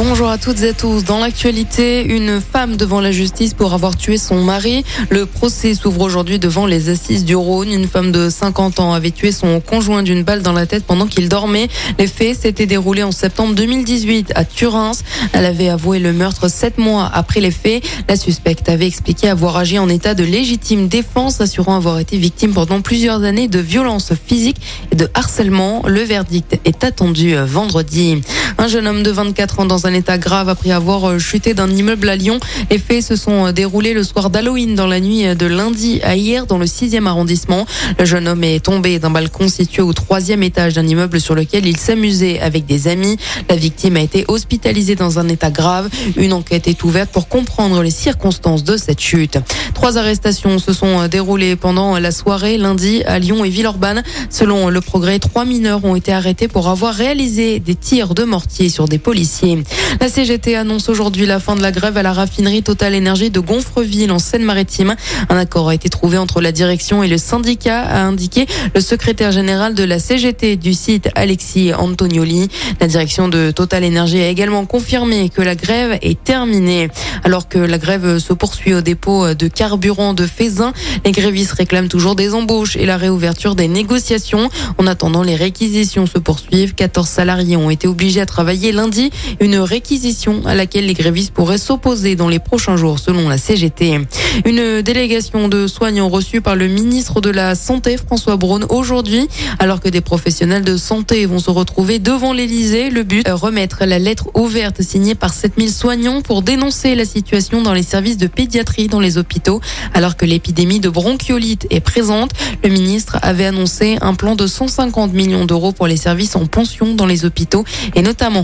[0.00, 1.02] Bonjour à toutes et à tous.
[1.02, 4.84] Dans l'actualité, une femme devant la justice pour avoir tué son mari.
[5.10, 7.72] Le procès s'ouvre aujourd'hui devant les assises du Rhône.
[7.72, 11.08] Une femme de 50 ans avait tué son conjoint d'une balle dans la tête pendant
[11.08, 11.66] qu'il dormait.
[11.98, 14.92] Les faits s'étaient déroulés en septembre 2018 à Turin.
[15.32, 17.82] Elle avait avoué le meurtre sept mois après les faits.
[18.08, 22.54] La suspecte avait expliqué avoir agi en état de légitime défense, assurant avoir été victime
[22.54, 24.60] pendant plusieurs années de violences physiques
[24.92, 25.82] et de harcèlement.
[25.88, 28.20] Le verdict est attendu vendredi.
[28.60, 31.70] Un jeune homme de 24 ans dans un état grave après avoir euh, chuté d'un
[31.70, 32.40] immeuble à Lyon.
[32.72, 36.16] Les faits se sont euh, déroulés le soir d'Halloween dans la nuit de lundi à
[36.16, 37.66] hier dans le 6e arrondissement.
[38.00, 41.66] Le jeune homme est tombé d'un balcon situé au troisième étage d'un immeuble sur lequel
[41.66, 43.16] il s'amusait avec des amis.
[43.48, 45.88] La victime a été hospitalisée dans un état grave.
[46.16, 49.38] Une enquête est ouverte pour comprendre les circonstances de cette chute.
[49.72, 54.02] Trois arrestations se sont euh, déroulées pendant la soirée lundi à Lyon et Villeurbanne.
[54.30, 58.47] Selon le progrès, trois mineurs ont été arrêtés pour avoir réalisé des tirs de mortier
[58.48, 59.62] sur des policiers.
[60.00, 63.38] La CGT annonce aujourd'hui la fin de la grève à la raffinerie Total Énergie de
[63.38, 64.96] Gonfreville en Seine-Maritime.
[65.28, 69.30] Un accord a été trouvé entre la direction et le syndicat, a indiqué le secrétaire
[69.30, 72.48] général de la CGT du site Alexis Antonioli.
[72.80, 76.88] La direction de Total Énergie a également confirmé que la grève est terminée.
[77.22, 80.72] Alors que la grève se poursuit au dépôt de carburant de Fézin,
[81.04, 84.50] les grévistes réclament toujours des embauches et la réouverture des négociations.
[84.78, 86.74] En attendant, les réquisitions se poursuivent.
[86.74, 88.37] 14 salariés ont été obligés à travailler
[88.72, 89.10] lundi.
[89.40, 94.00] Une réquisition à laquelle les grévistes pourraient s'opposer dans les prochains jours, selon la CGT.
[94.44, 99.28] Une délégation de soignants reçue par le ministre de la Santé, François Braun, aujourd'hui,
[99.58, 102.90] alors que des professionnels de santé vont se retrouver devant l'Elysée.
[102.90, 107.74] Le but, remettre la lettre ouverte signée par 7000 soignants pour dénoncer la situation dans
[107.74, 109.60] les services de pédiatrie dans les hôpitaux,
[109.94, 112.30] alors que l'épidémie de bronchiolite est présente.
[112.62, 116.94] Le ministre avait annoncé un plan de 150 millions d'euros pour les services en pension
[116.94, 118.02] dans les hôpitaux et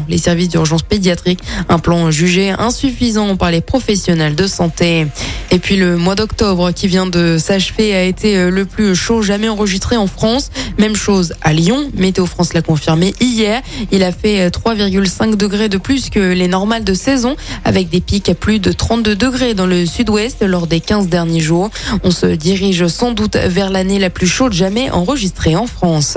[0.09, 1.41] les services d'urgence pédiatrique.
[1.69, 5.07] Un plan jugé insuffisant par les professionnels de santé.
[5.51, 9.49] Et puis le mois d'octobre qui vient de s'achever a été le plus chaud jamais
[9.49, 10.51] enregistré en France.
[10.79, 11.91] Même chose à Lyon.
[11.95, 13.63] Météo France l'a confirmé hier.
[13.93, 18.29] Il a fait 3,5 degrés de plus que les normales de saison avec des pics
[18.29, 21.71] à plus de 32 degrés dans le sud-ouest lors des 15 derniers jours.
[22.03, 26.17] On se dirige sans doute vers l'année la plus chaude jamais enregistrée en France.